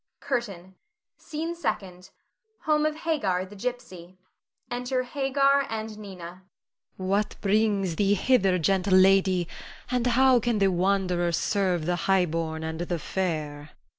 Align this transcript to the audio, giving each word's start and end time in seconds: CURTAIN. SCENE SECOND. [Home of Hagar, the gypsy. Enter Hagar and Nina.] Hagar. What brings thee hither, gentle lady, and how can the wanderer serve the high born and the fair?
CURTAIN. 0.19 0.73
SCENE 1.19 1.53
SECOND. 1.53 2.09
[Home 2.61 2.87
of 2.87 2.95
Hagar, 2.95 3.45
the 3.45 3.55
gypsy. 3.55 4.15
Enter 4.71 5.03
Hagar 5.03 5.67
and 5.69 5.95
Nina.] 5.99 6.23
Hagar. 6.23 6.41
What 6.97 7.35
brings 7.39 7.97
thee 7.97 8.15
hither, 8.15 8.57
gentle 8.57 8.97
lady, 8.97 9.47
and 9.91 10.07
how 10.07 10.39
can 10.39 10.57
the 10.57 10.71
wanderer 10.71 11.31
serve 11.31 11.85
the 11.85 11.95
high 12.09 12.25
born 12.25 12.63
and 12.63 12.79
the 12.79 12.97
fair? 12.97 13.73